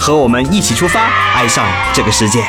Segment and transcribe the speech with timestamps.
[0.00, 0.98] 和我们一起出发，
[1.34, 1.62] 爱上
[1.92, 2.42] 这个世界。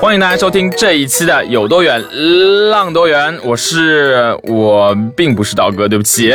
[0.00, 2.02] 欢迎大家收听这一期的有多远
[2.70, 6.34] 浪多远，我是我并不是刀哥，对不起。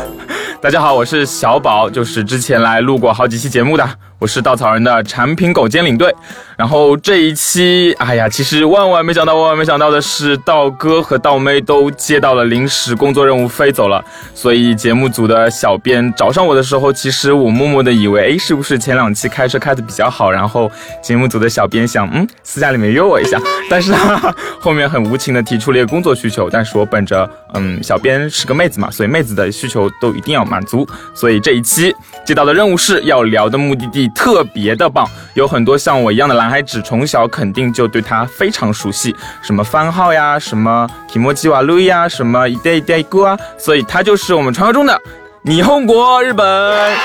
[0.60, 3.88] 大家好，我是小宝，就是之前来录过好几期节目的。
[4.18, 6.14] 我是稻草人的产品狗兼领队，
[6.56, 14.02] 然后这一期，哎呀，其实万万没想到，万万没想到的是，道哥和道妹都接到了临时工作任务飞走了，
[14.34, 20.70] 所以节目组的小编找上我的时候，其实我默默的以为，哎，是不是前两期开车开的比较好，然后
[21.02, 34.05] 节目组的小编想，嗯，私下里面约我一下，但是他后面很无情的提出了一个工作需求，但是我本着，嗯，小编是个妹子嘛，所以妹子的需求都一定要满足，所以这一期接到的任务是要聊的目的地。
[34.10, 45.00] 特别的棒，有很多像我一样的男孩子，从小肯定就对他非常熟悉，什么番号呀，什么提莫基瓦路呀，什么一代一代哥啊，所以他就是我们传说中的
[45.44, 46.96] 霓虹国日本。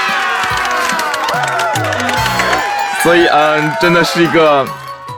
[3.04, 4.66] 所以，嗯，真的是一个。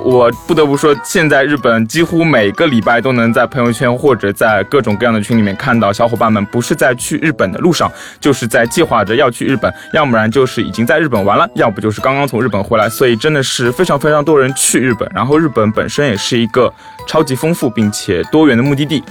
[0.03, 12.89] 我不得不说，现在日本几乎每个礼拜都能在朋友圈或者在各种各样的群里面看到小伙伴们不是在去日本的路上，就是在计划着要去日本，要不然就是已经在日本玩了，要不就是刚刚从日本回来。
[12.89, 16.71] 所以真的是非常非常多人去日本，然后日本本身也是一个
[17.07, 19.01] 超级丰富并且多元的目的地。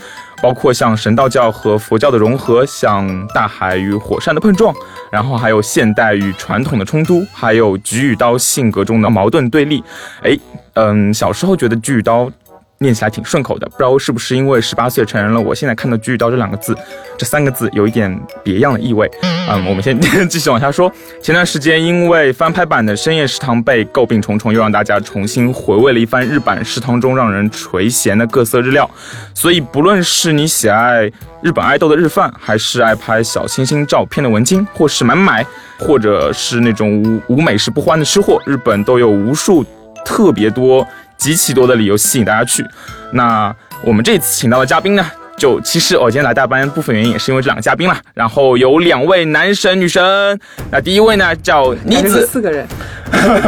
[0.43, 4.75] 包括像神道教和佛教的融合，像大海与火山的碰撞，
[5.09, 9.85] 然后还有现代与传统的冲突，还有菊与刀性格中的矛盾对立。
[10.25, 10.37] 哎，
[10.75, 12.31] 嗯，小时候觉得菊与刀。
[12.79, 16.77] 念起来挺顺口的，不知道是不是因为十八岁成人了，我现在看到“菊与刀”这两个字，
[17.17, 19.09] 这三个字有一点别样的意味。
[19.49, 19.97] 嗯，我们先
[20.29, 20.91] 继续往下说。
[21.23, 28.91] 前段时间因为翻拍版的《深夜食堂》被诟病重重，又让大家重新回味了一番日版食堂中让人垂涎的各色日料。
[29.33, 31.09] 所以，不论是你喜爱
[31.41, 35.47] 日本爱豆的日饭，还是爱拍小清新照片的文青，或是买买买，
[35.79, 39.65] 或者是那种无无美食不欢的吃货，日本都有无数
[40.05, 40.87] 特别多。
[41.19, 42.67] 极其多的理由吸引大家去，
[43.13, 43.55] 那
[43.85, 45.07] 我们这次请到的嘉宾呢，
[45.39, 47.97] 就其实我今天来大班部分原因也是因为这两个嘉宾啦。
[48.13, 50.03] 然后有两位男神女神，
[50.73, 52.67] 那第一位呢叫妮子，四个人，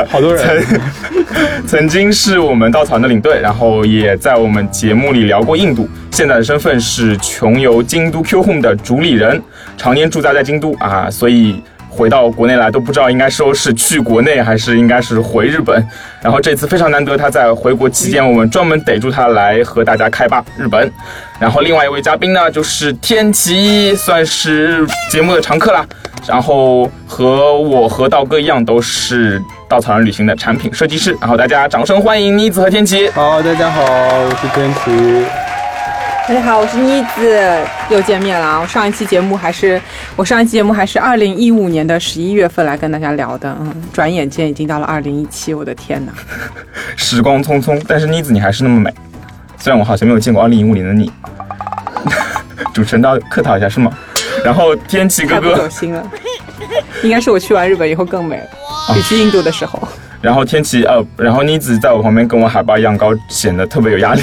[0.08, 0.64] 好多人，
[1.66, 9.42] 曾经是我们稻草人的领队，然后也在我们节目里聊过印度，现在的身份是穷游京都 Q Home 的主理人，
[9.76, 11.60] 常年驻扎在京都啊，所以。
[11.96, 15.86] 回到国内来都不知道应该说是去国内还是应该是回日本，
[16.20, 20.90] 然后这次非常难得他在回国期间，我们专门逮住他来和大家开吧日本。
[21.38, 25.86] 然后另外一位嘉宾呢就是天齐，算是节目的常客啦。
[26.26, 31.16] 然后和我和道哥一样都是稻草人旅行的产品设计师。
[31.20, 33.08] 然后大家掌声欢迎妮子和天齐。
[33.10, 35.24] 好，大家好，我是天齐。
[36.26, 37.38] 大家好，我是妮子，
[37.90, 38.58] 又见面了啊。
[38.58, 39.78] 我上一期节目还是
[40.16, 46.12] 我上一期节目还是二零一五年的十一月份来跟大家聊的，嗯，转眼间已经到了二零一七，我的天哪！
[46.96, 48.90] 时光匆匆，但是妮子你还是那么美，
[49.58, 51.12] 虽然我好像没有见过二零一五年的你。
[52.72, 53.92] 主持人都要客套一下是吗？
[54.42, 56.10] 然后天奇哥哥，走心了，
[57.02, 58.46] 应该是我去完日本以后更美了，
[58.94, 59.86] 比去印度的时候。
[60.24, 64.22] 然后天齐呃，然后妮子在我旁边跟我海拔一样高，显得特别有压力。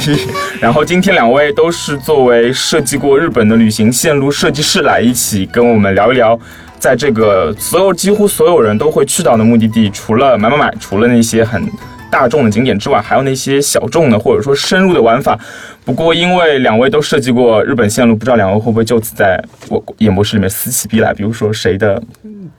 [0.60, 6.38] 然后今天两位都是作为设计过日本的旅行线路设计师来一起跟我们聊一聊，
[6.80, 11.70] 在这个所有几乎所有人都会去到的目的地，除了买买买，除了那些很
[12.10, 15.38] 大众的景点之外，还有那些小众的或者说深入的玩法。
[15.84, 22.02] 不过因为两位都设计过日本线路，不知道两位会不会就此在我演播室里面撕起逼来，比如说谁的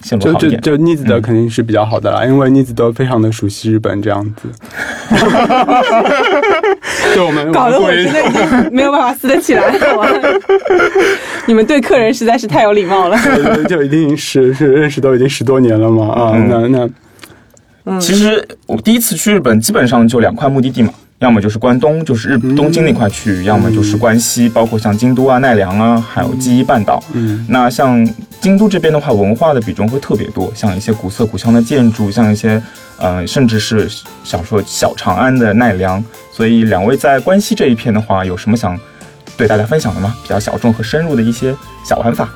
[0.02, 0.24] 线路。
[0.24, 4.48] 就就就 妮子的肯定是比较好的啦，因为妮子都非常的熟悉日本这样子。
[7.14, 10.40] 就我们搞得我真的已经没有办法撕得起来了。
[11.46, 13.16] 你们对客人实在是太有礼貌了。
[13.68, 16.88] 就一定是是认识都已经十多年了嘛啊，那那
[17.84, 20.92] 嗯，其实我第一次去日本基本上就两块目的地嘛。
[21.22, 27.00] 要么就是关东，就是日东京那块区域；要么就是关西，包括像京都啊、奈良啊，还有纪伊半岛。
[27.12, 28.04] 嗯，那像
[28.40, 32.60] 京都这边的话，文化的比重会特别多，像一些古色古香的建筑，像一些，
[32.98, 33.88] 呃，甚至是
[34.24, 36.04] 想说小长安的奈良。
[36.32, 38.76] 所以两位在关西这一片的话，有什么想
[39.36, 40.16] 对大家分享的吗？
[40.24, 41.54] 比较小众和深入的一些
[41.88, 42.28] 小玩法。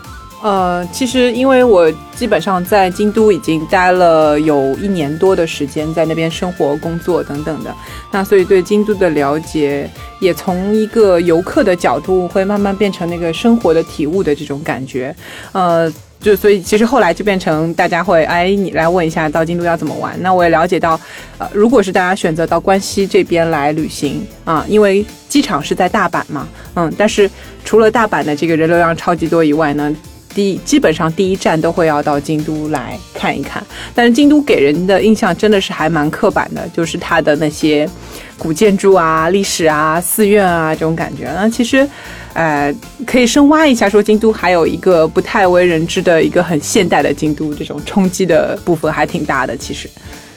[0.43, 7.75] 呃，其实因为我基本上在京都已经待了有一年多的时间，在那边生活、工作等等的，
[8.13, 9.91] 那所以对京都的了解
[10.21, 15.13] 也从一个游客的角度，会慢慢变成那个生活的体悟的这种感觉。
[15.53, 20.15] 呃，就所以其实后来就变成大家会哎，你来问一下到京都要怎么玩。
[20.23, 21.01] 那我也了解到，
[21.39, 27.29] 呃，如果是大家选择到关西这边来旅行啊，因为机场是在大阪嘛，嗯，但是
[27.65, 29.97] 除了大阪的这个人流量超级多以外呢。
[30.37, 37.89] 第基本上第一站都会要到京都来看一看，但是京都给人的印象真的是还蛮刻板的，就是它的那些
[38.37, 41.33] 古建筑啊、历史啊、寺院啊这种感觉。
[41.35, 41.89] 那其实，
[42.35, 42.71] 呃，
[43.07, 49.57] 可以深挖一下，说京都还有一个不太为人知的一个很现代的京都，这种冲击的部分还挺大的。
[49.57, 49.89] 其实，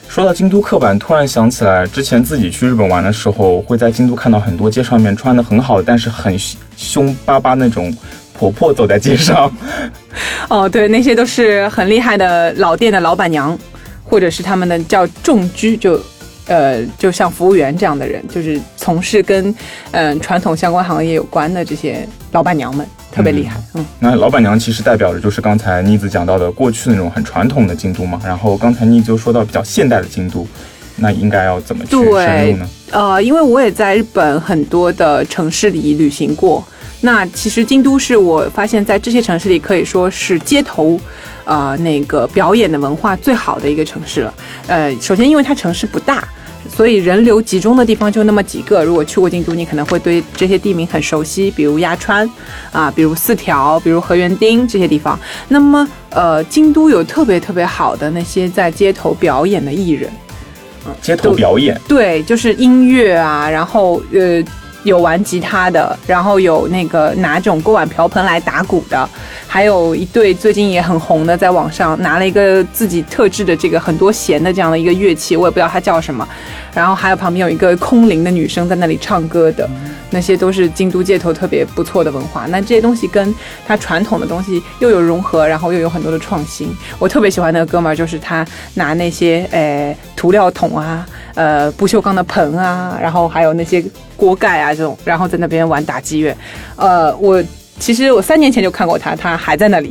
[0.08, 6.34] 说到京都刻板，突然想起来之前自己去日本玩的时候，会在京都看到很多街上面穿的很好，但是很
[6.74, 7.94] 凶巴巴那种。
[8.40, 9.52] 婆婆走在街上，
[10.48, 13.56] 哦，对，那些都是很厉害的老店的老板娘，
[14.02, 16.00] 或者是他们的叫重居，就，
[16.46, 19.54] 呃，就像服务员这样的人，就是从事跟
[19.90, 23.60] 嗯传统相关行业有关的这些老板娘们，特别厉害。
[23.74, 28.18] 嗯，那老板娘其实代表的就是刚才妮子讲到的过去那种很传统的京都嘛。
[28.24, 30.46] 然后刚才妮子又说到比较现代的京都，
[30.96, 32.68] 那应该要怎么去深入呢？
[32.92, 36.64] 呃，因为我也在日本很多的城市里旅行过。
[37.02, 41.00] 那其实京都是我发现，在这些城市里可以说是街头，
[41.44, 44.34] 呃，那个表演的文化最好的一个城市了。
[44.66, 46.22] 呃，首先因为它城市不大，
[46.68, 48.84] 所以人流集中的地方就那么几个。
[48.84, 52.28] 如果去过京都，你可能会对这些地名很熟悉，比如鸭川，
[52.70, 55.18] 啊，比如四条，比如河原町这些地方。
[55.48, 60.10] 那么，呃，京都有特别特别好的那些在街头表演的艺人，
[60.86, 64.44] 嗯，街头表演，对，就是音乐啊，然后呃。
[64.84, 69.08] 有玩吉他的，然后有那个拿这种锅碗瓢盆来打鼓的，
[69.46, 76.26] 还有一对最近也很红的，在网上拿了一个自己特制的这个很多弦的这样的一个乐器，我也不知道它叫什么。
[76.72, 79.68] 然后还有旁边有一个空灵的女生在那里唱歌的，
[80.10, 82.46] 那些都是京都街头特别不错的文化。
[82.46, 83.34] 那这些东西跟
[83.66, 86.72] 它传统的东西又有融合，然后又有很多的创新。
[86.98, 91.04] 我特别喜欢那个哥们儿，就是他拿那些诶涂料桶啊。
[91.40, 93.82] 呃，不锈钢的盆啊，然后还有那些
[94.14, 96.36] 锅盖啊，这种，然后在那边玩打击乐。
[96.76, 97.42] 呃，我
[97.78, 99.90] 其实我三年前就看过他，他还在那里，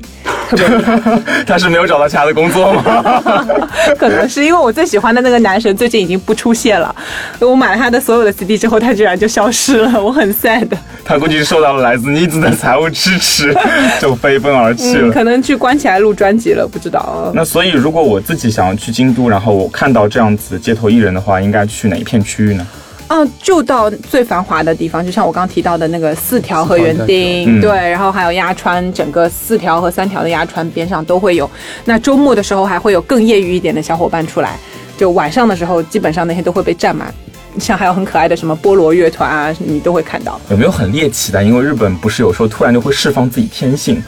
[0.49, 0.65] 特别。
[1.45, 3.21] 他是没有找到其他的工作吗？
[3.97, 6.93] 可能是因为我最喜欢的那个男神最近已经不出现了。
[7.39, 10.67] 我买了他的所有的 CD 之后，他居然就消失了，我很 sad。
[11.05, 13.55] 他估计是受到了来自妮子的财务支持，
[13.99, 15.11] 就飞奔而去了。
[15.11, 17.31] 可能去关起来录专辑了，不知道。
[17.33, 22.67] 那所以，如果我自己想要去京都，然后我看到这样子街头艺人的话，应该去哪一片区域呢？
[23.09, 31.49] 嗯，就到最繁华的地方，就像我刚刚提到的那个四条和园丁，对，然后还有鸭川，整个四条和三条的鸭川边上都会有。
[31.85, 34.57] 那周末的时候还会有更业余一点的小伙伴出来，
[34.95, 37.13] 就晚上的时候，基本上那些都会被占满。
[37.57, 40.39] 像还有很可爱的什么菠萝乐团啊，你都会看到。
[40.49, 41.43] 有没有很猎奇的？
[41.43, 44.01] 因为日本不是有时候突然就会释放自己天性，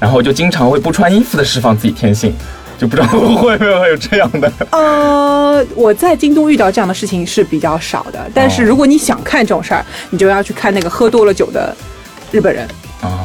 [0.00, 2.34] 然后就经常会不穿衣服的释放自己天性，
[2.80, 4.50] 就不知道会不会有这样的。
[4.70, 11.76] 呃，我在京都遇到这样的事情是比较少的，但是如果你想看这种事儿，你就要去看那个喝多了酒的
[12.32, 12.66] 日本人。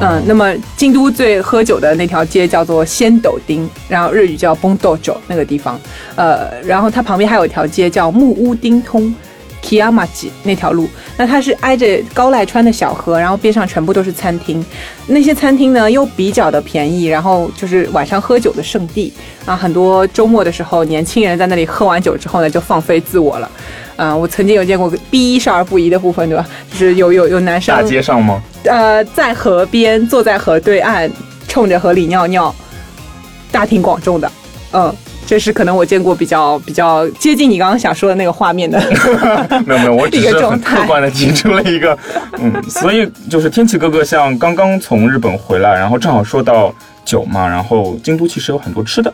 [0.01, 5.79] 嗯，那么京都最喝酒的那条街叫做仙斗町，然后日语叫崩斗酒那个地方。
[6.15, 9.15] 呃，然后它旁边还有一条街叫木屋町通。
[9.65, 14.63] Kiyamaji 那条路，那它是挨着高濑川的小河，然后边上全部都是餐厅，
[15.07, 19.11] 那些餐厅呢又比较的便宜，然后就是晚上喝酒的圣地
[19.43, 19.55] 啊。
[19.55, 23.49] 很多周末的时候，年轻人在那里喝完酒之后呢，就放飞自我了。
[23.95, 26.45] 嗯，我曾经有见过 B 少儿不宜的部分，对吧？
[26.71, 28.39] 就是有有有男生大街上吗？
[28.65, 31.09] 呃，在河边坐在河对岸，
[31.47, 32.53] 冲着河里尿尿，
[33.51, 34.31] 大庭广众的，
[34.73, 34.95] 嗯。
[35.27, 38.79] 这是可能我见过比较比较接近你刚刚想说的那个画面的，
[39.65, 41.97] 没有没有，我只是很客观的提出了一个，
[42.39, 49.11] 嗯，所以就是天启哥哥像刚刚从日本回来，然后正好说到酒嘛，然后京都其实有很多吃的。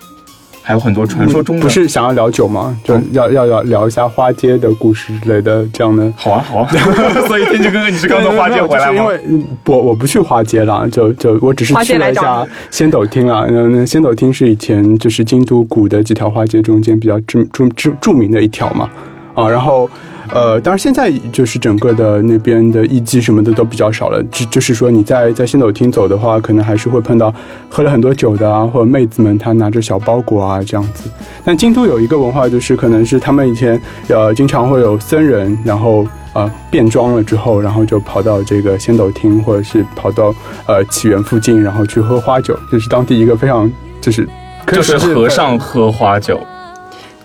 [0.63, 2.77] 还有很多传说中的，不是想要聊酒吗？
[2.83, 6.11] 就要要要聊一下花街的故事之类的，这样的。
[6.15, 6.69] 好啊，好啊。
[7.27, 8.93] 所以天气哥哥，你是刚从花街回来吗？
[8.93, 9.19] 因为
[9.65, 13.45] 我我不去花街了，就就我只是去了一下仙斗厅啊。
[13.49, 18.89] 那仙斗厅是以前就是京都古的几条花街中间比较著著著著名的一条嘛。
[19.33, 19.89] 啊，然后。
[20.33, 27.33] 呃，当然现在就是整个的那边的艺妓什么的都比较少了，就就是说你在在仙斗厅走的话，可能还是会碰到
[27.69, 31.09] 喝了很多酒的啊，或者妹子们她拿着小包裹啊这样子。
[31.43, 40.33] 但京都有一个文化，就是可能是他们以前呃经常会有僧人，然后呃变装了之后，然后就跑到这个仙斗厅，或者是跑到
[40.65, 43.69] 呃起源附近，然后去喝花酒，这是当地一个非常
[43.99, 44.25] 就是
[44.65, 46.39] 就是和尚喝花酒。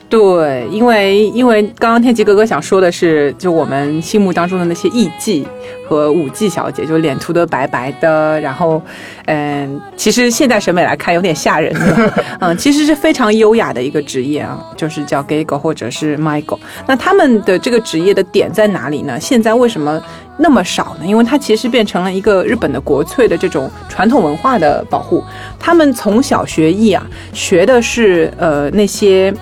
[0.09, 5.45] 对，因为因为刚刚天琪哥哥想说的是，就我们心目当中的那些艺妓
[5.89, 8.81] 和舞妓小姐，就脸涂得白白的，然后，
[9.25, 16.57] 嗯，其实现代审美来看有点吓人的，嗯，其实是非常优雅的一个职业啊，就是叫 gay 狗或者是 my 狗。
[16.87, 19.19] 那他们的这个职业的点在哪里呢？
[19.19, 20.01] 现在为什么
[20.39, 21.05] 那么少呢？
[21.05, 25.21] 因为它其实变成了一个日本的国粹的这种传统文化的保护。
[25.59, 29.35] 他们从小学艺啊，学的是呃那些。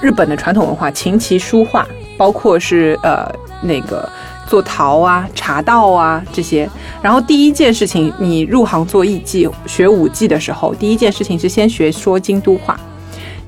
[0.00, 3.30] 日本的传统文化，琴棋书画，包括是呃
[3.62, 4.08] 那个
[4.46, 6.68] 做陶啊、茶道啊这些。
[7.02, 12.78] 然后第一件事情，你入行做艺伎、学舞伎的时候，第一件事情是先学说京都话。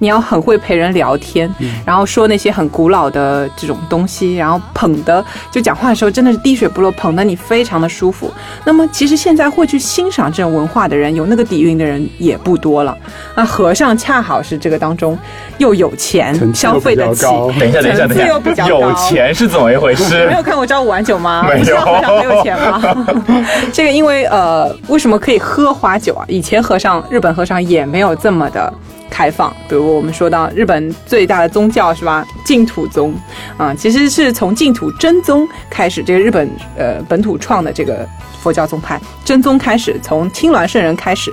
[0.03, 1.49] 你要很会陪人聊天，
[1.87, 8.29] 然后说那些很古老的这种东西，然后捧的就讲话的时候真的是滴水不漏，捧的你非常的舒服。
[8.65, 12.99] 那么其实现在会去欣赏这种文化的人，有那个底蕴的人也不多了。
[13.37, 15.17] 那和尚恰好是这个当中
[15.59, 17.25] 又有钱，消费得起。
[17.61, 20.27] 等一下，等一下，等一下，有钱是怎么一回事？
[20.27, 21.47] 没有看过《朝五晚九》吗？
[21.49, 21.77] 没有。
[21.79, 23.07] 和尚很有钱吗？
[23.73, 26.25] 这个因为呃，为什么可以喝花酒啊？
[26.27, 28.73] 以前和尚，日本和尚也没有这么的。
[29.13, 32.27] 开放，比如我们说到日本最大的宗教是吧？
[32.47, 33.15] 净土宗，
[33.59, 38.09] 啊，其实是从净土真宗开始，这个日本呃本土创的这个
[38.43, 41.31] 佛教宗派真宗开始，从青鸾圣人开始。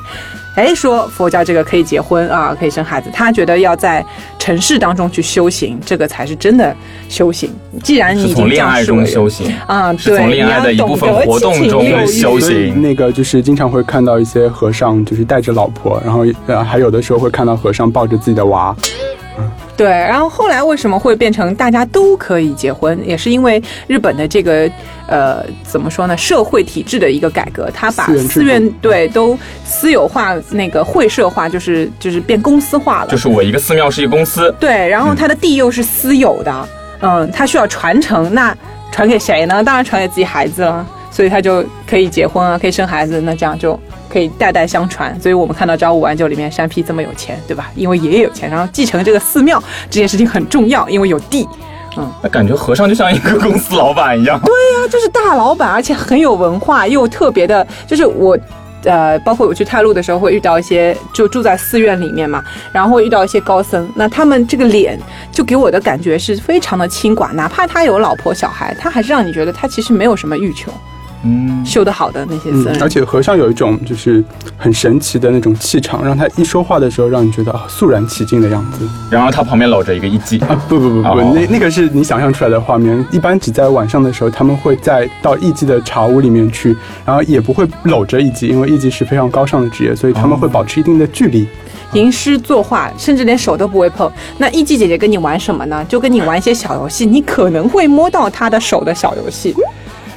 [0.60, 3.10] 哎，说佛教这个可以结婚啊，可以生孩子。
[3.14, 4.06] 他觉得要在
[4.38, 6.76] 城市当中去修行，这个才是真的
[7.08, 7.50] 修行。
[7.82, 12.82] 既然你从恋爱中修行啊，对，从恋爱的一部分活动中修行。
[12.82, 18.76] 那个就是经常会看到一些和尚，就是带着老婆，然后呃，还有的时候会看到和尚抱着自己的娃。
[19.80, 24.70] 对，然后后来为什么会变成大家都可以结婚，也是因为日本的这个
[25.08, 33.08] 呃怎么说呢，社会体制的一个改革，他把寺院对都私有化，那个会社化，就是就是变公司化了。
[33.10, 34.54] 就是我一个寺庙是一个公司。
[34.60, 36.70] 对，然后他的地又是私有的，
[37.00, 38.54] 嗯，他需要传承，那
[38.92, 39.64] 传给谁呢？
[39.64, 43.80] 当然传给自己孩子了，所以他就可以结婚啊，可以生孩子，那这样就。
[44.10, 47.70] 可以代代相传，所以我们看到《朝五晚九》里面山批这么有钱，对吧？
[47.76, 51.48] 因为爷爷有钱，然后继承这个寺庙这件事情很重要，因为有地。
[51.98, 54.40] 嗯，那感觉和尚就像一个公司老板一样。
[54.42, 57.66] 对呀， 就是大老板，而且很有文化，又特别的。
[57.88, 58.38] 就是我，
[58.84, 64.98] 呃，包括我去探路的时候，会遇到一些就住在寺院里面嘛，然后遇到一些高僧，那他们这个脸
[65.32, 70.72] 就给我的感觉是非常的清寡，哪怕他有老婆小孩，他还是让你觉得他其实没有什么欲求。
[71.24, 74.24] 嗯，修得好的那些僧人，而且和尚有一种就是
[74.58, 78.88] 很神奇的那种气场，让他一说话的时候，让你觉得啊肃然起敬的样子。
[79.12, 83.06] 然后他旁边搂着一个艺妓啊，不不不不，那那个是你想象出来的画面。
[83.12, 91.46] 一般只在晚上的时候，他们会在到艺妓的茶屋里面去，然后也不会搂着艺妓，因为艺妓是非常高尚的职业，所以他们会保持一定的距离，
[91.94, 94.10] 吟诗作画，甚至连手都不会碰。
[94.38, 95.84] 那艺妓姐姐跟你玩什么呢？
[95.90, 99.54] 就跟你玩一些小游戏，你可能会摸到她的手的小游戏。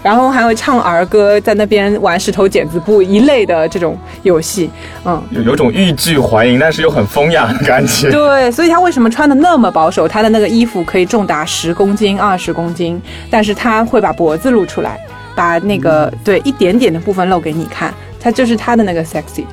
[0.03, 4.69] 然后还会唱儿歌，在那边玩石头剪子布一类的这种游戏，
[5.05, 8.11] 嗯，有有种欲拒还迎，但是又很风雅的感觉。
[8.13, 10.09] 对，所以他为什么穿的那么保守？
[10.09, 14.99] 他的那个衣服可以重达十公斤、二十公斤，但是他会把脖子露出来，
[15.35, 19.45] 把那个对一点点的部分露给你看，他就是他的那个 sexy。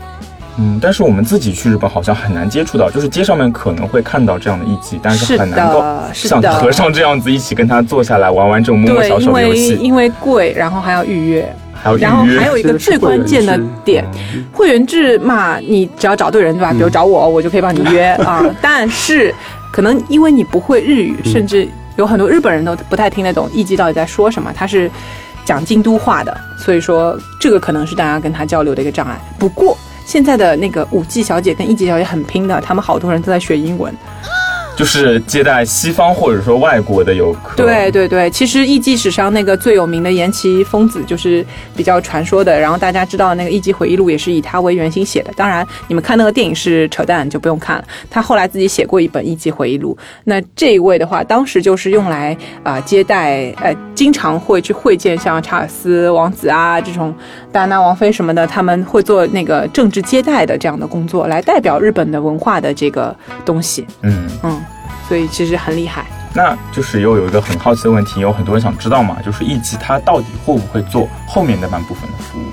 [0.62, 5.82] 嗯，但是我们自己去日本好像很难接触到，就是街上面可能会看到这样的艺伎，但是很难够
[6.14, 9.76] 像和尚这样子一起跟他坐下来玩玩这种摸摸小手的游戏。
[9.76, 12.06] 因为贵，然后还要预约，还要预约。
[12.06, 14.04] 然后还有一个最关键的点，
[14.52, 16.74] 会员制嘛，你只要找对人对吧？
[16.74, 18.44] 比如找我，我就可以帮你约啊。
[18.62, 19.34] 但是
[19.72, 24.92] 可能因为你不会日语，甚至有很多日本人都不太听得懂艺伎到底在说什么，他是
[25.46, 29.18] 讲京都话的，所以说这个可能是大家跟他交流的一个障碍。
[29.40, 29.78] 不过。
[30.10, 33.96] 现在的那个五 G 小姐跟一 G 小姐很拼的，他们好多人都在学英文。
[34.80, 37.58] 就是接待西方或者说外国的游客。
[37.58, 41.46] 对对对，其实艺伎史上那个最有名的延崎疯子就是
[41.76, 45.34] 比较传说的，然后大家知道那个艺伎回忆录也是以他为原型写的。
[45.36, 47.84] 当然，你们看那个电影是扯淡，就不用看了。
[48.10, 49.98] 他后来自己写过一本艺伎回忆录。
[50.24, 57.14] 那这一位的话，当时就是用来啊接待，呃，经常会去会见像查尔斯王子啊这种
[57.52, 63.86] 戴安娜王妃什么的，他们会做那个政治接待的这样的工作，来代表日本的文化的这个东西。
[64.04, 64.62] 嗯嗯。
[65.08, 72.44] 所以其实很厉害，那就是又有一个很好奇的问题，有很多人想知道嘛，就是艺伎它到底会不会做后面那半部分的服务？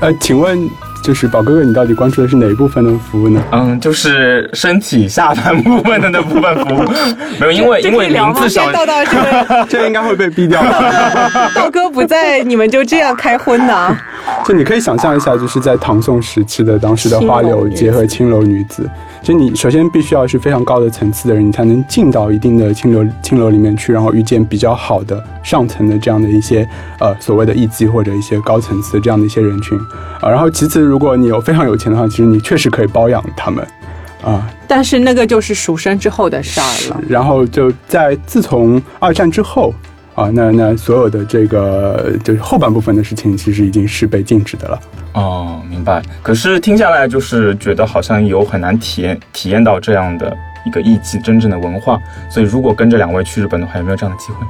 [0.00, 0.68] 呃，请问
[1.02, 3.42] 就是宝哥哥，你到底关注的是哪一部分的服务呢？
[3.52, 6.88] 嗯，就是身体下半部分的那部分服务，
[7.40, 10.62] 没有，因为因为名字上，道道这个 这应该会被毙掉。
[11.54, 13.96] 道哥不在，你们就这样开荤呢？
[14.44, 18.88] 就你可以想象一下，就是在唐宋时期的当时的花柳结合青楼女子。
[19.24, 26.68] 就你首先必须要是非常高的层次的人，你才能进到一定的青楼青楼里面去，然后遇见比较好的上层的这样的一些
[27.00, 29.78] 呃所谓的艺妓或者一些高层次的这样的一些人群
[30.20, 30.28] 啊。
[30.28, 33.66] 然后其次，如果你有非常有钱的话，其实你确实可以包养他们
[34.22, 34.46] 啊。
[34.68, 37.00] 但是那个就是赎身之后的事儿了。
[37.08, 39.72] 然后就在自从二战之后
[40.14, 44.80] 啊，那那所有的这个就是后半部分的事情，其实已经是被禁止的了。
[45.14, 46.00] 哦，明白。
[46.22, 52.00] 可是听下来，就是觉得好像有很难体验体验到这样的一个艺伎真正的文化。
[52.30, 54.46] 所以，如果跟着两位去日本的话，有没有这样的机会？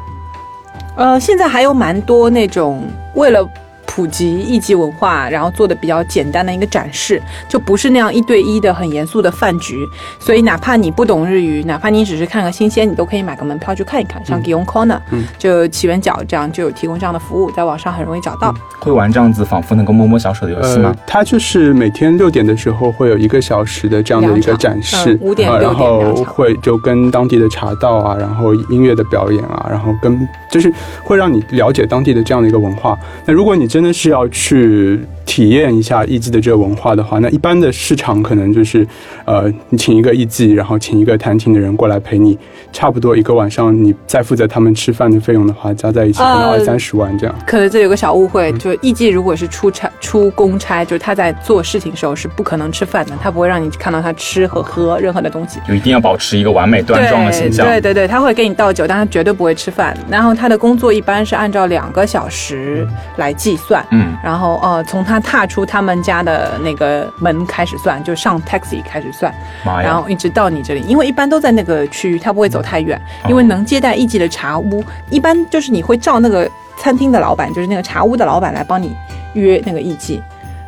[0.97, 2.83] 呃，现在还有蛮多那种
[3.15, 3.49] 为了。
[3.95, 9.87] 普及艺伎文化，然后做的比较简单的一个展示，就不是那样一对一的很严肃的饭局。
[10.19, 14.21] 所以哪怕你不懂日语，哪怕你只是看个新鲜，你都可以买个门票去看一看。
[14.27, 14.99] 像 Gion Corner，
[15.39, 18.53] 就起源角这样就有提供这样的服务，在网上很容易找到。
[18.81, 20.93] 会玩这样子仿佛能够摸摸小手的游戏吗？
[21.07, 30.73] 它就是每天六点的时候会有一个小时的这样的一个展示，五点然后会就跟当地的茶道啊，然后音乐的表演啊，然后跟就是
[31.05, 32.99] 会让你了解当地的这样的一个文化。
[33.25, 38.87] 那如果你真的是要去体验一下艺伎的这个文化的话，那一般的市场可能就是，
[39.25, 42.39] 呃，你请一个艺伎，然后请一个弹琴的人过来陪你，
[42.73, 47.35] 差不多一个晚上，你再负责他们吃饭的费用的话，加在一起可能二三十万这样。
[47.47, 57.67] 可能这有个小误会，就艺伎如果是出差出公差，就是他在做事情时候是不可能吃饭的，他不会让你看到他吃和喝任何的东西，就一定要保持一个完美端庄的形象。
[57.67, 59.97] 对对对，他会给你倒酒，但他绝对不会吃饭。
[60.11, 62.87] 然后他的工作一般是按照两个小时
[63.17, 63.74] 来计算。
[63.91, 64.15] 嗯。
[64.23, 69.33] 然后，呃，从他踏出他们家的那个门开始算，就上 taxi 开始算，
[69.65, 78.97] 然后一直到你这里，因为一般都在那个区域，他不会走太远，因为能接待艺伎的茶屋，一般就是你会照那个餐厅的老板，就是那个茶屋的老板来帮你
[79.35, 80.21] 约那个艺妓。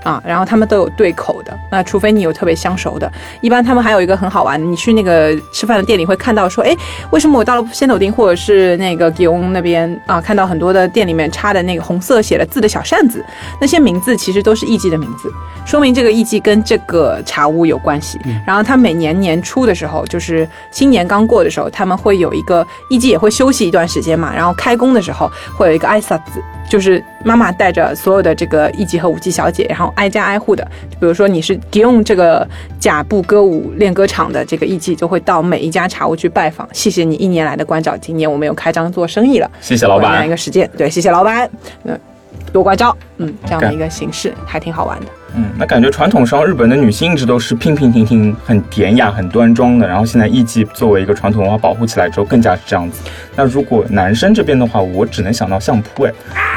[0.06, 6.72] 啊，然后他们都有对口的，那除非你有特别相熟的，一般他们还有一个很好玩的，你去那个吃饭的店里会看到说，哎，
[7.10, 13.24] 为什么我到了仙斗町或者是那个吉翁那边啊，看到很多的店里面插的那个红色写了字的小扇子，
[13.60, 15.28] 那些名字其实都是艺妓的名字，
[15.66, 18.20] 说明这个艺妓跟这个茶屋有关系。
[18.46, 26.40] 然后他每年年初的时候，就是新年刚过的时候，他们会有一个艺妓也会休息一段时间嘛，然后开工的时候会有一个艾萨子。
[26.68, 30.66] 就是妈妈带着所有的这个一级和五级小姐，然后挨家挨户的，
[31.00, 32.46] 比如说你是用这个
[32.80, 36.68] 甲部歌舞练歌场的这个艺伎，就会到每一家茶屋去拜访。
[36.72, 39.50] 谢谢你一年来的关照，今年我们又开张做生意了。
[39.60, 40.10] 谢谢老板。
[40.10, 41.48] 这样一个实践，对，谢谢老板。
[41.84, 41.98] 嗯，
[42.56, 42.96] 多关照。
[43.18, 45.06] 嗯，这样的一个形式还挺好玩的。
[45.34, 49.86] 嗯，那感觉传统上日本的女性一直都是平平婷婷、很典雅、很端庄的。
[49.86, 53.02] 然后现在艺伎作为一个传统文化保护起来之后，更加是这样子。
[53.34, 56.12] 那如果男生这边的话，我只能想到相扑，哎，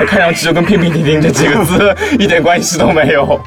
[0.07, 3.37] 看上去就跟平平婷婷这几个字 一点关系都没有。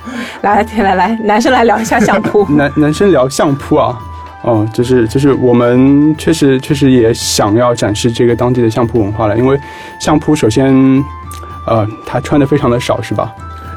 [0.42, 2.46] 来来来，男生来聊一下相扑。
[2.54, 3.98] 男男生聊相扑啊，
[4.42, 9.58] 哦，就是就是我们确实确实也想要展示这个当地的相扑文化了，因为
[9.98, 10.70] 相扑首先，
[11.66, 13.32] 呃，他穿的非常的少，是吧？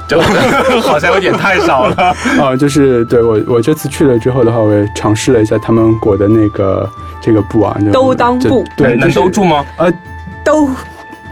[0.08, 0.22] 就
[0.82, 1.96] 好像有点太少了
[2.40, 2.56] 啊！
[2.56, 6.88] 就是对我，我这次去了之后的话，我也尝试了一下他们裹的那个
[7.20, 9.66] 这个布啊，兜裆布，对，能兜住吗？
[9.78, 9.92] 呃，
[10.44, 10.70] 兜，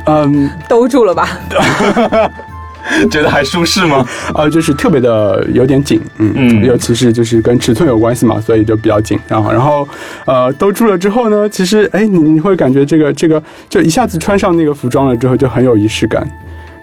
[0.08, 1.30] 嗯，兜住了吧？
[3.10, 4.06] 觉得还舒适吗？
[4.34, 9.18] 啊， 就是特别的有点紧，嗯嗯，尤其是就是跟尺寸有关系嘛，所以就比较紧。
[9.28, 9.88] 然后，然后，
[10.26, 16.28] 呃，兜住了之后呢，其实，哎，你你会感觉这个这个，就一下子穿上那个服装了之后，就很有仪式感。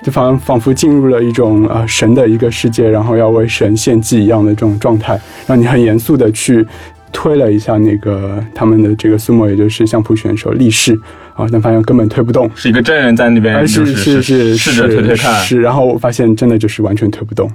[0.03, 6.67] 就仿仿佛进入了一种呃神的一个世界，然后要为神献祭一样的这种状态，让你很严肃的去
[7.13, 10.99] 推了一下那个他们的这个苏莫，也就是相扑选手力士
[11.35, 17.51] 啊，但发现根本推不动，是一个真人在那边，是是是试着推推看，是，然后我发现真的就是完全推不动，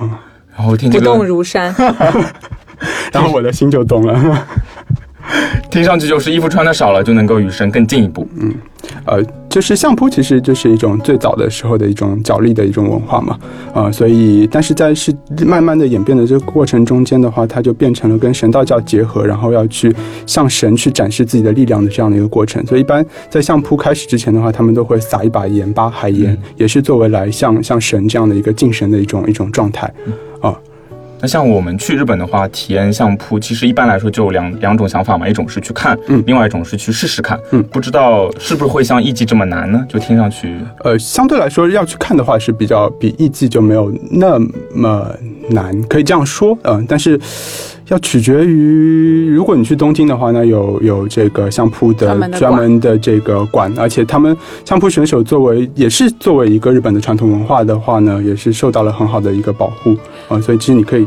[0.00, 0.10] 嗯，
[0.56, 1.74] 然后听不动如山，
[3.12, 4.46] 然后我的心就动了。
[5.70, 8.28] 听上去就是衣服穿的少了就能够与神更进一步。
[8.38, 8.54] 嗯，
[9.04, 9.20] 呃，
[9.56, 13.38] 就是相扑其实就是一种最早的时候的一种角力的一种文化嘛。
[13.72, 15.10] 啊，所以但是在是
[15.46, 19.90] 慢慢的演变的这个过程中间的话，它就变成了跟神道教结合，然后要去
[20.26, 22.62] 向神去展示自己的力量的这样的一个过程。
[22.66, 29.90] 所以一般在相扑开始之前的话，他们都会撒一把盐巴海盐，也是作为来向向神这样的一个敬神的一种一种状态。
[30.42, 30.54] 啊。
[31.26, 39.84] 那像我们去日本的话，体验相扑，其实一般来说就有两两种想法嘛，一种是去看，嗯另外一种是去试试看，嗯不知道是不是会像艺伎这么难呢？
[39.88, 44.38] 就听上去，呃，相对来说要去看的话是比较比艺伎就没有那
[44.72, 45.12] 么
[45.50, 47.18] 难，可以这样说，嗯、但是
[47.88, 59.96] 要取决于，如果你去东京的话呢，有有这个相扑的专门的专门的这个馆，而且他们相扑选手作为也是作为一个日本的传统文化的话呢，也是受到了很好的一个保护。
[60.28, 61.06] 啊、所以其实你可以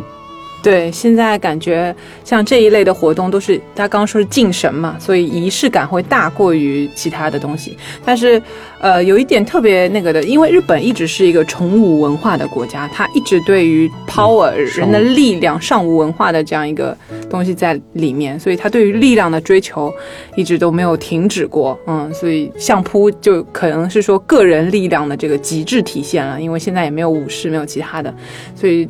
[0.61, 1.95] 对，现在感觉
[2.25, 7.77] 像这一类的活动都是他刚刚说是敬神嘛，所以仪式感会大过于其他的东西。
[8.03, 8.41] 但是，
[8.81, 16.95] 呃，有一点特别那个的，因为日本一直是一个崇武文化的国家，它一直对于 power、人的力量、上武文化的这样一个
[17.29, 19.93] 东西在里面，所以它对于力量的追求
[20.35, 21.79] 一直都没有停止过。
[21.87, 28.13] 嗯，所以相扑就可能是说个人力量的这个极致体现了，因为现在也没有武士，没有其他的，
[28.55, 28.85] 所以。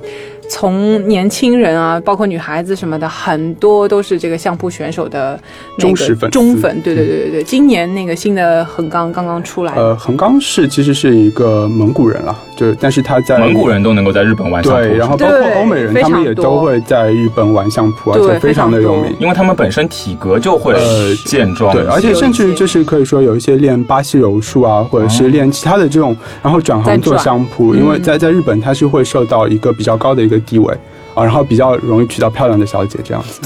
[0.50, 5.40] 从年轻人啊，包括女孩子什么的，很多都是这个相扑选手的
[5.78, 6.32] 忠实粉丝。
[6.32, 6.82] 忠粉。
[6.82, 19.14] 对对对对对，今年那个新的横纲刚刚出来，呃，横纲是其实是一个蒙古人了，就是但是他在蒙古人都能够在日本玩相扑，对，然后包括欧美人，他们也都会在日本玩相扑，而且非常的有名。
[19.20, 30.74] 因为他们本身体格就会呃健壮对，而且甚至就是可以说有一些练巴西柔术啊，或者是练其他的这种，然后转行做相扑，因为在在日本它是会受到一个比较高的一个地位
[31.14, 33.42] 啊，然后比较容易娶到漂亮的小姐这样子。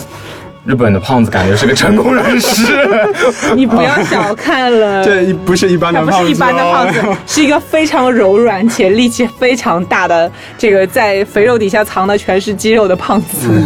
[0.65, 2.73] 日本的胖子感觉是个成功人士。
[3.55, 5.03] 你不要小看了。
[5.05, 13.49] 这不是一般的胖子、哦，不是一般的胖子，是一个非常柔软且力气非常大的，这个在肥肉底下藏的全是肌肉的胖子。
[13.49, 13.63] 嗯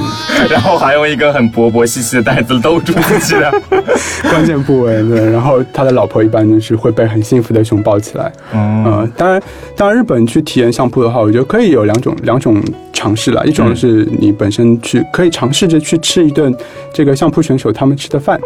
[0.50, 3.52] 然后还用一个很薄薄细细的袋子兜住自己的。
[4.30, 8.32] 关键部位，对，然后他的老婆一般就是会被很幸福的熊抱起来。
[8.54, 9.42] 嗯，嗯，当然，
[9.76, 12.62] 当然，日本去体验相扑的话，我觉得可以有两种两种
[12.94, 13.44] 尝试啦。
[13.46, 16.56] 一种是你本身去可以尝试着去吃一顿
[16.94, 18.40] 这个相扑选手他们吃的饭，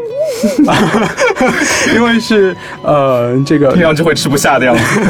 [1.95, 4.83] 因为是呃这个这样就会吃不下的样子。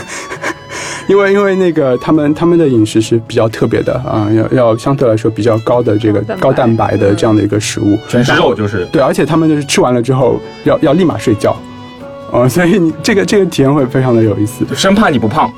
[1.07, 11.55] 因为因为那个他们他们的饮食是比较特别的啊，要要相对来说比较高的这个高蛋白高蛋白的这样的一个食物，全是肉，就是对，而且他们就是吃完了之后要要立马睡觉。
[12.31, 15.51] 哦，所以你这个这个体验会非常的有意思，就生怕你不胖。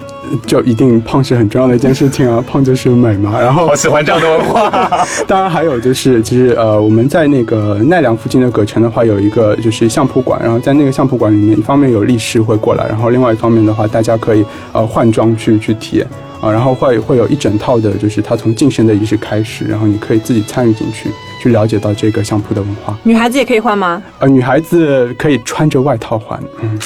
[0.47, 3.39] 就一定胖是很重要的一件事情啊， 胖就是美嘛。
[3.39, 5.05] 然后好喜欢这样的文化。
[5.27, 16.07] 当然还有就是，其实呃，我们在那个奈良附近的葛城的话，有一个就是相扑馆，然后在那个相扑馆里面，一方面有力士会过来，然后另外一方面的话，大家可以呃换装去去体验
[16.43, 21.09] 啊，然后会会有一整套的，就是他从晋升的仪式开始，然后你可以自己参与进去，
[21.41, 22.97] 去了解到这个相扑的文化。
[23.03, 24.03] 女孩子也可以换吗？
[24.19, 26.77] 呃，女孩子可以穿着外套换，嗯，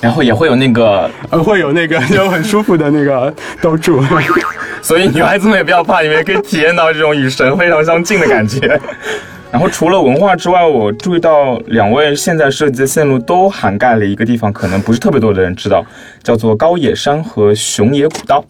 [0.00, 4.02] 然后也会有那个，呃，会有那个就很舒服的那个兜住。
[4.82, 8.80] 所以女孩子们也不要怕，你们也可以体验到这种与神非常相近的感觉。
[9.52, 15.86] 然后除了文化之外，我注意到两位现在设计的线路都涵盖了一个地方，可能不是特别多的人知道，
[16.24, 18.44] 叫做高野山和熊野古道。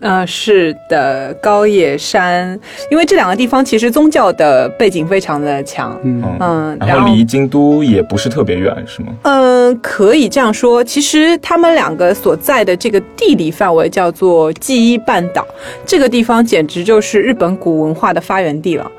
[0.00, 2.58] 呃，是的，高野山，
[2.90, 9.12] 因为这两个地方其实宗教的背景非常的强，嗯嗯，然后离京都也不是特别远，是吗？
[9.22, 10.82] 嗯，可以这样说。
[10.82, 15.46] 其实他们两个所在的这个地理范围叫做记忆半岛，
[15.84, 18.90] 这个地方简直就是日本古文化的发源地了。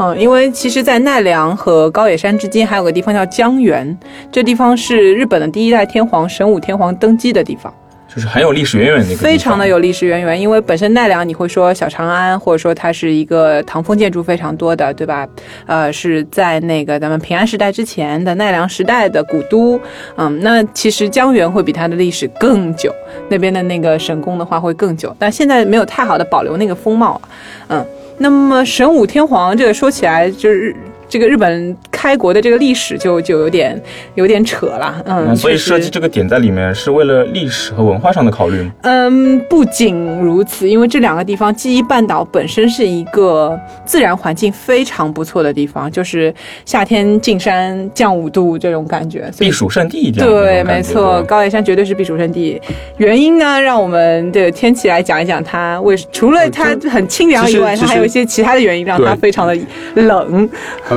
[0.00, 3.98] 嗯，因为其实，在奈良和高野山之间还有个地方叫江原，
[4.30, 7.72] 这地方是日本的第一代天皇神武天皇登基的地方。
[8.14, 15.28] 就是很有历史渊源的一个，非常的有历史渊源，因为本身奈良你会说小长安，或者说它是一个唐风建筑非常多的，对吧？
[15.66, 19.78] 呃，是在那个咱们平安时代之前的奈良时代的古都，
[20.16, 22.92] 嗯，那其实江原会比它的历史更久，
[23.28, 27.20] 那边的那个神宫的话会更久，但现在没有太好的保留那个风貌，
[27.68, 30.74] 嗯，那么神武天皇这个说起来就是。
[31.08, 33.80] 这个日本开国的这个历史就就有点
[34.14, 38.72] 有点扯了，嗯，嗯，所以设计这个点在里面是为了历史和文化上的考虑吗？
[38.82, 46.32] 嗯，不仅如此，因为这两个地方，记忆半岛本身是一个自然环境非常不错的地方，就是
[46.64, 49.30] 夏天进山降五度这种感觉。
[49.38, 50.24] 避暑胜地一点。
[50.26, 51.22] 对，没错，。
[51.22, 52.60] 高野山绝对是避暑胜地。
[52.98, 59.56] 原因呢，让我们的天气来讲一讲它为除了它很清凉以外，它还有一些其他的原因让它非常的
[59.94, 60.48] 冷。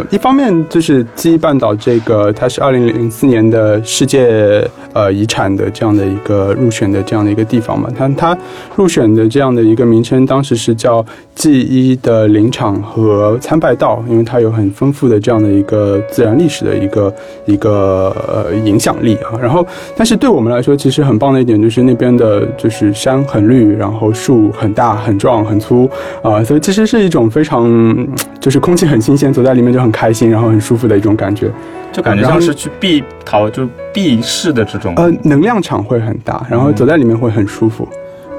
[0.09, 7.89] 一方面就是记忆半岛这个，它是二零零四年的世界呃遗产的这样的一个入选的这样的一个地方嘛。
[7.97, 8.37] 它它
[8.75, 17.13] 入选的这样的一个名称，当时是叫记忆的林场和参拜道，因为它有很丰富的这样的一个自然历史的一个
[17.45, 19.37] 一个呃影响力啊。
[19.41, 25.89] 然后，但是对我们来说，其实很棒的一点就是那边的就是山很绿，然后树很大、很壮、很粗
[26.21, 28.07] 啊，所以其实是一种非常
[28.39, 31.51] 就是空气很新鲜，走在里面就很开心，然后很舒服的一种感觉，
[31.91, 34.93] 就感觉像是去避逃就避世的这种。
[34.95, 37.87] 呃，能量场会很大，然后走在里面会很舒服。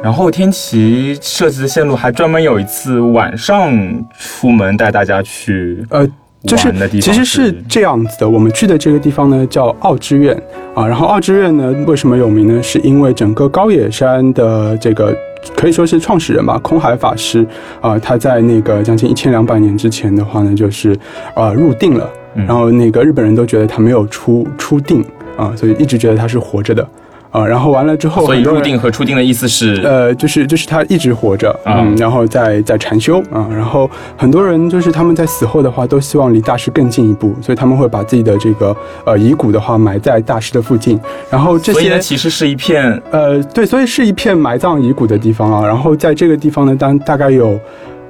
[0.02, 3.72] 然后天琪设计的线路还专门有一次晚上
[4.18, 6.08] 出门带大家去呃。
[6.44, 10.36] 就是其实是这样子的，我们去的这个地方呢叫奥之院
[10.74, 12.60] 啊，然后奥之院呢为什么有名呢？
[12.60, 15.16] 是因为整个高野山的这个
[15.56, 17.46] 可以说是创始人吧，空海法师
[17.80, 20.96] 啊，他在那个将近一千两百年之前的话呢，就是
[21.34, 25.04] 呃入定了，然后那个日本人都觉得他没有出出定
[25.36, 26.86] 啊，所以一直觉得他是活着的。
[27.32, 47.58] 啊，然后完了之后，所以入定和出定的意思是，呃，就是就是他一直活着，嗯，然后在在禅修啊，然后很多人就是他们在死后的话，都希望离大师更进一步，所以他们会把自己的这个呃遗骨的话埋在大师的附近，然后这些其实是一片呃对，所以是一片埋葬遗骨的地方啊，然后在这个地方呢，当大概有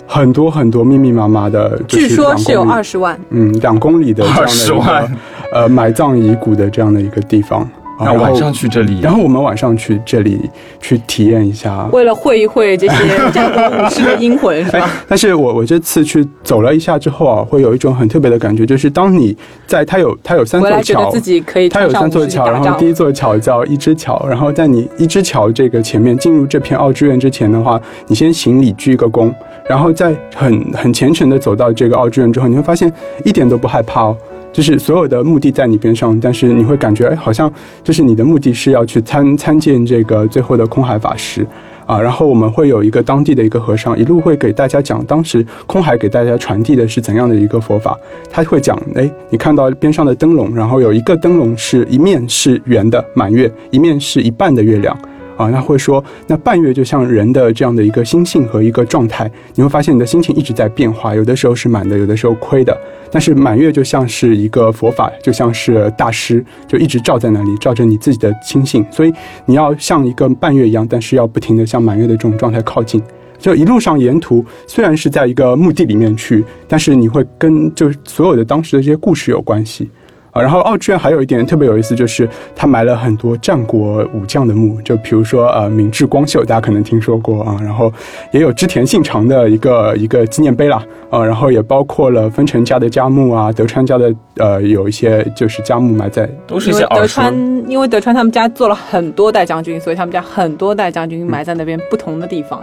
[0.05, 5.11] 很多很多密密麻麻的，据说是有二十万，嗯，两公里的这样的一个
[5.53, 7.71] 呃埋葬遗骨的这样的一个地方。
[7.98, 10.50] 然后晚上去这里，然后我们晚上去这里
[10.81, 14.90] 去体验一下，为了会一会这些战国武士的阴魂，是吧？
[15.07, 29.33] 但是我我这次去走了一下之后啊，会有一种很特别的感觉，就是当你在它有它有三座桥，自己可以它有三座桥，然后第一座桥叫一只桥，然后在你一只桥这个前面进入这片奥之院之前的话，你先行礼鞠一个躬，
[29.68, 32.92] 然后再很很虔诚的走到这个奥之院之后，你会发现
[33.24, 34.16] 一点都不害怕哦。
[34.53, 37.51] 就是所有的目的在你边上，但是你会感觉，哎，好像
[37.83, 41.47] 就是你的目的是要去参参见这个最后的空海法师，
[41.87, 47.99] 啊，然后我们会有一个当地的一个和尚，一路会给大家讲当时空海给大家传递的是怎样的一个佛法。
[48.31, 54.95] 他会讲，哎，你看到边上的灯笼，然后有一个灯笼是一面是圆的满月，一面是一半的月亮。
[55.37, 62.77] 啊，那会说，那半月就像人的这样的一个心性和一个状态，你会发现你的心情一直在变化，有的时候是满的，有的时候亏的。
[63.11, 68.85] 但是满月就像是一个佛法，就像是大师，就一直照在那里，照着你自己的心性。
[68.90, 69.12] 所以
[69.45, 73.03] 你要像一个半月一样，但是要不停的向满月的这种状态靠近。
[73.38, 79.90] 就一路上沿途虽然是在一个墓地里面去，但是你会跟就是所有的当时的这些故事有关系。
[80.33, 87.92] 啊，然后奥志院还有一点特别有意思，就是他埋了很多战国武将的墓，就比如说呃明治光秀，大家可能听说过啊，然后
[88.31, 97.35] 也有织田信长的一个一个纪念碑啦，啊，然后也包括了丰臣家的家墓啊，德川家的呃有一些就是家墓埋在，都是一些德川，
[97.68, 102.59] 因为德川他们家做了很多代将军，所以他们家很多代将军埋在那边不同的地方，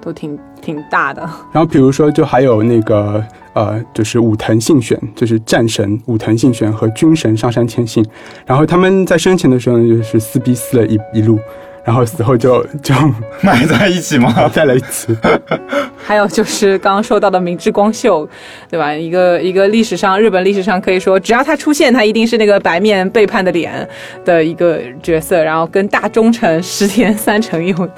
[0.00, 1.22] 都挺挺大的。
[1.52, 3.24] 然后比如说就还有那个。
[3.54, 8.04] 呃，就是武藤信玄，就是战神武藤信玄和军神上杉谦信，
[8.46, 11.38] 然后他们在生前的时候呢，就是撕逼撕了一一路，
[11.84, 12.94] 然后死后就就
[13.42, 14.48] 埋在一起嘛？
[14.48, 15.16] 再来一次。
[16.04, 18.28] 还有就是刚刚说到的明智光秀，
[18.68, 18.92] 对吧？
[18.92, 23.88] 一个一个历史上日本历史上可以说，只要他出现，他一定是那个白面背叛的脸
[24.24, 27.88] 的一个角色，然后跟大忠臣石田三成又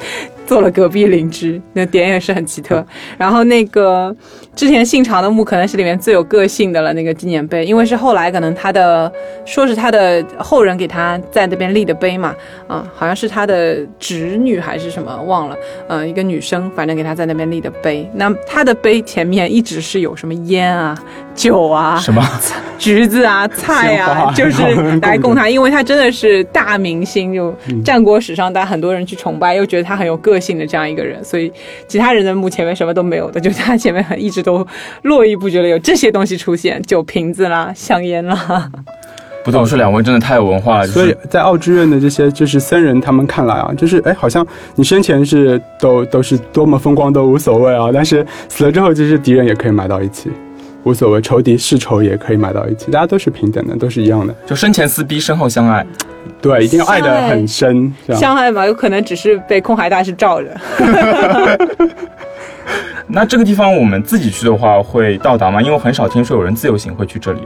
[0.46, 2.84] 做了隔壁邻居，那点也是很奇特。
[3.16, 4.14] 然后那个
[4.54, 9.10] 之前信长的墓可能是里面最有个性的了，那个纪念碑，因为是后来可能他的
[9.46, 12.34] 说是他的后人给他在那边立的碑嘛，
[12.68, 15.56] 啊，好像是他的侄女还是什么忘了，
[15.88, 18.06] 呃，一个女生，反正给他在那边立的碑。
[18.14, 20.94] 那他的碑前面一直是有什么烟啊、
[21.34, 22.22] 酒啊、什么
[22.78, 24.62] 橘子啊、菜啊，就是
[25.00, 30.33] 来供他， 因为他真的是大明星，就战国史上，大家很多人去崇拜，又觉得他很有个。
[30.34, 31.50] 个性的这样一个人，所以
[31.86, 34.66] 其他人的墓前面什么都没有的，就他前面一直都
[35.02, 38.70] 络绎不绝的有这些东西出现，酒瓶子啦、香烟啦。
[39.44, 40.86] 不懂是两位真的太有文化了。
[40.86, 44.44] 所以在奥之院的这些就是僧人，他们看来啊，就是哎，好像
[44.74, 50.30] 你生前是都都是多么风光都无所谓啊，但是死了之后，就是敌人也可以埋到一起。
[50.84, 54.34] 无所谓，仇敌是仇也可以埋到一起，大家都是平等的，都是一样的。
[54.46, 55.86] 就生前撕逼，身后相爱，
[56.40, 57.92] 对，一定要爱的很深。
[58.08, 60.48] 相爱嘛，有可能只是被空海大师罩着。
[63.06, 65.60] 那这个地方我们自己去的话会到达吗？
[65.60, 67.40] 因为我很少听说有人自由行会去这里。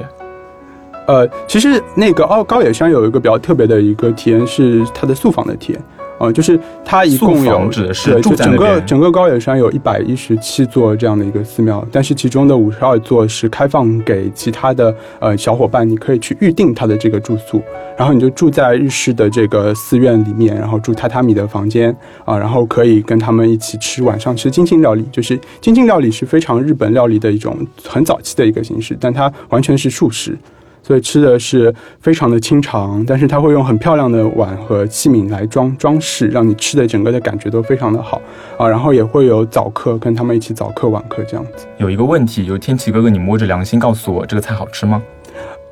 [1.07, 5.83] 呃，其实那个奥高野山有一个比较特别的一个体验是它的宿房的体验。
[6.19, 17.63] 呃，就是它一共有指的是对，就整个整个高野山有一百一十七座这样的一个寺庙，但是其中的五十二座是开放给其他的呃小伙伴，你可以去预定他的这个住宿，
[17.97, 30.37] 然后你就住在日式的这个寺院里面，然后住榻榻米的房间啊，然后可以跟他们一起吃晚上吃精进料理，就是精进料理是非常日本料理的一种很早期的一个形式，但它完全是素食。
[30.83, 38.21] 所以吃的是非常的清肠，但是它会用很漂亮的碗和器皿来装装饰，让你吃的整个的感觉都非常的好
[38.57, 38.67] 啊。
[38.67, 41.67] 然后也会有早课，跟他们一起早课晚课这样子。
[41.77, 45.03] 有一个问题，有天启哥哥，你摸着良心告诉我，这个菜好吃吗？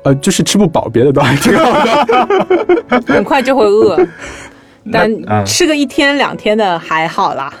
[0.03, 3.03] 呃，就是吃不饱，别的都还挺好的。
[3.07, 3.97] 很快就会饿，
[4.91, 5.11] 但
[5.45, 7.51] 吃个一天两天的还好啦。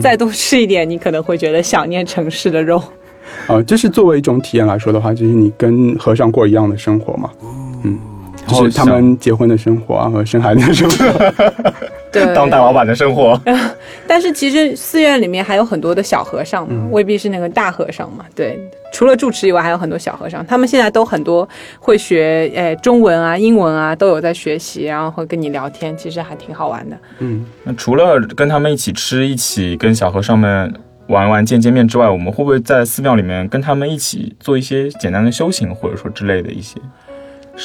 [0.00, 2.82] 再多吃一点，你可能会觉得想念城市的肉。
[3.46, 7.30] 啊，就是作为一种体验来说的话，就是你跟和尚过一样的生活嘛，
[7.84, 7.98] 嗯，
[8.46, 11.32] 就是他们结婚的生活啊和生孩子的生活，
[12.10, 13.40] 对， 当大老板的生活。
[14.06, 18.24] 但是其实寺院里面还有很多的小和尚，未必是那个大和尚嘛。
[18.34, 18.58] 对，
[18.92, 21.46] 除了住持以外，还有很多小和尚，他们现在都很多
[21.78, 26.96] 会学诶中文啊、英文啊，都有在学习，然后会跟你聊天，其实还挺好玩的。
[27.18, 30.72] 嗯，那除了跟他们一起吃，一起跟小和尚们。
[31.08, 36.78] 玩玩见见面之外，我们会不会在寺庙里面跟他们一起做一些简单的修行，或者说之类的一些？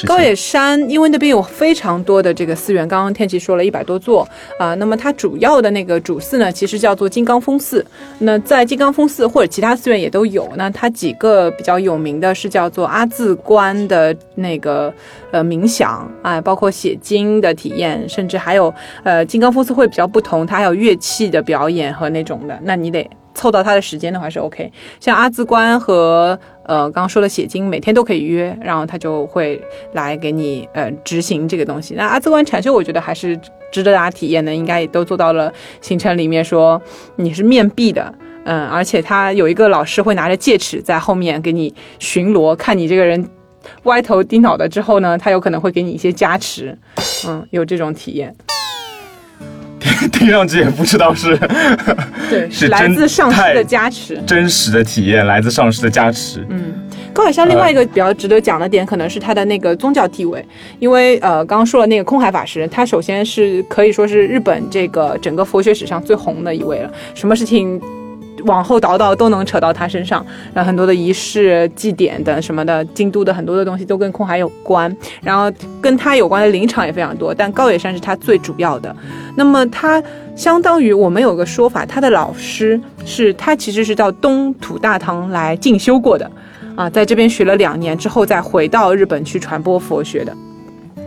[0.06, 4.26] 高野山，因为那边有非常多的这个寺院，刚刚天琪说了一百多座
[4.58, 4.74] 啊。
[4.74, 7.86] 那么它主要的那个主寺呢，其实叫做金刚峰寺。
[8.18, 10.50] 那在金刚峰寺或者其他寺院也都有。
[10.56, 14.92] 那它几个比较有名的是叫做阿字观的那个
[15.30, 22.58] 呃冥想啊，包括写经的体验，甚至还有呃金刚峰寺会比较不同，它还有乐器的表演和那种的。
[22.64, 23.08] 那你得。
[23.34, 29.60] 凑到他的时间的话是 OK，像阿兹关和呃刚刚说的写经，每天都可以约，然后他就会
[29.92, 31.94] 来给你呃执行这个东西。
[31.94, 33.38] 那阿兹关禅修，我觉得还是
[33.70, 36.80] 值得大家体验的，应该也都做到了行程里面说
[37.16, 43.28] 你是面壁的，嗯，而且他有一个老师会拿着戒尺在后面给你巡逻，看你这个人
[43.84, 46.78] 歪头低脑的之后呢，他有可能会给你一些加持，
[47.26, 48.34] 嗯，有这种体验。
[50.12, 51.36] 听上去也不知道是，
[52.30, 56.44] 对， 是来自上师的加持，真实的体验来自上师的加持。
[56.48, 56.72] 嗯，
[57.12, 60.44] 高海山另外一个比较值得讲的点，可能是他的那个宗教地位，
[60.78, 67.80] 因为呃，刚刚说了那个空海法师，他首先是可以说是日本这个整个佛学史上最红的一位了，什么事情。
[68.44, 78.94] 往后倒倒都能扯到他身上，然后很多的仪式、祭典的什么的，京都的很多的东西都跟空海有关，然后跟他有关的林场也非常多，但高野山是他最主要的。
[79.36, 80.02] 那么他
[80.36, 86.30] 相当于我们有个说法，他的老师是他其实是到东土大唐来进修过的，
[86.76, 90.36] 啊，在这边学了两年之后再回到日本去传播佛学的。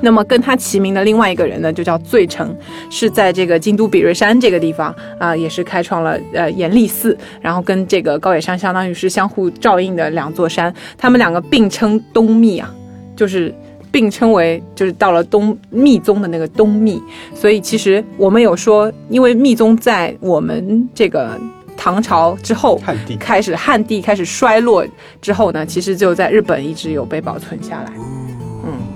[0.02, 2.56] 那么跟他齐名的另外一个人呢，就叫醉成，
[2.90, 12.74] 是在这个京都比瑞山这个地方啊，也是开创了呃严立寺，然后跟这个高野山相当于是相互照应的两座山，他们两个并称东密啊，
[13.16, 13.54] 就是
[13.92, 17.02] 并称为就是到了东密宗的那个东密，
[17.34, 21.40] 所以其实我们有说，因为密宗在我们这个
[21.76, 24.86] 唐朝之后，汉地开始汉地开始衰落
[25.22, 27.92] 之后呢，其实就在日本一直有被保存下来。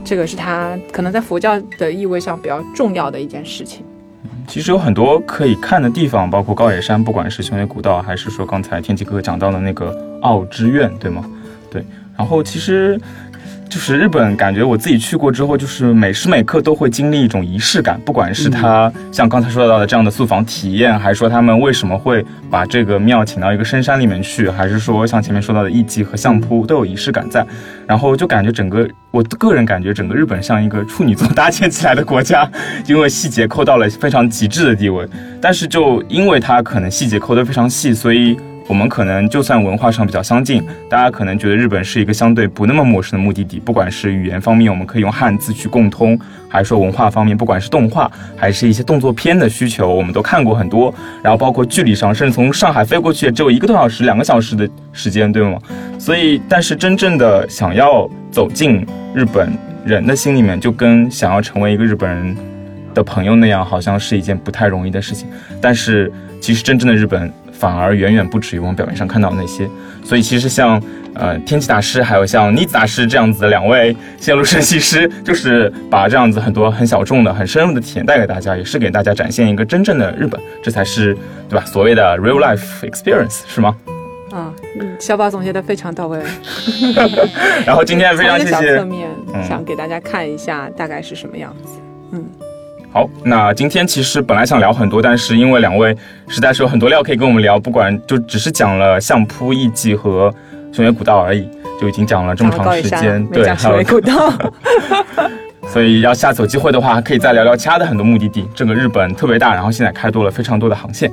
[0.03, 3.85] 这个是他可能在佛教的意味上比较重要的一件事情。
[4.47, 11.25] 其实有很多可以看的地方，包括高野山，不管是熊野古道，还是说刚才天气哥哥讲到的那个奥之院，对吗？
[11.69, 11.85] 对。
[12.17, 12.99] 然后其实。
[13.71, 17.97] 就是日本，感觉我自己去过之后，就是每时每刻都会经历一种仪式感。
[18.05, 27.47] 不管是他像刚才说到的这样的宿房体验，还是说他们为什么会把这个庙请到一个深山里面去，还是说像前面说到的艺伎和相扑，都有仪式感在。
[27.87, 32.45] 然后就感觉整个，我个人感觉整个日本像一个处女座 搭建起来的国家，
[32.85, 35.07] 因为细节抠到了非常极致的地位。
[35.41, 38.37] 但是就因为它可能细节抠得非常细，所以。
[38.67, 43.59] 我们可能就算文化上比较相近，大家可能觉得日本是一个相对不那么陌生的目的地。
[43.59, 50.93] 不管是语言方面，我们可以用汉字去共通，还是说文化方面，不管是动画还是一些动作片的需求，我们都看过很多。
[51.21, 55.59] 然后包括距离上，甚至从上海飞过去也只有一个多小时、两个小时的时间，对吗？
[55.99, 59.51] 所以，但是真正的想要走进日本
[59.85, 62.37] 人的心里面，就跟想要成为一个日本人
[62.93, 65.27] 的朋友那样，好像是一件不太容易的事情。
[65.59, 67.29] 但是，其实真正的日本。
[67.61, 69.69] 反而远远不止于我们表面上看到的那些，
[70.03, 70.81] 所以其实像
[71.13, 81.15] 呃天气大师，还有像妮子大师这样子的两位线路设计师，就是把这样子很多很小众的、很深入的体验带给大家，也是给大家展现一个真正的日本，这才是
[81.47, 81.63] 对吧？
[81.63, 83.77] 所谓的 real life experience 是吗？
[84.31, 84.51] 啊，
[84.99, 86.19] 小宝总结的非常到位。
[87.63, 88.77] 然后今天非常谢谢。
[88.79, 89.07] 侧面
[89.47, 91.79] 想给大家看一下大概是什么样子，
[92.13, 92.25] 嗯。
[92.93, 95.95] 好，那今天其实本来想聊很多，但是因为两位
[96.27, 100.33] 实在是有很多料可以跟我们聊，不管就只是讲了相扑艺伎和
[100.73, 101.47] 熊野古道而已，
[101.79, 104.33] 就已经讲了这么长时间，对，还有古道。
[105.71, 108.45] 所以要下次有机会的话，可以再聊聊其他的很多目的地。
[108.53, 111.09] 这个日本特别大，然后现在开多了非常多的航线。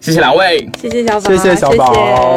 [0.00, 2.36] 谢谢两位，谢谢小宝，谢谢小宝。